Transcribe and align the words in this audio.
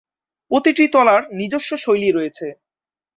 প্রতিটি 0.51 0.85
তলার 0.87 1.21
নিজস্ব 1.33 1.69
শৈলী 1.77 2.09
রয়েছে। 2.11 2.47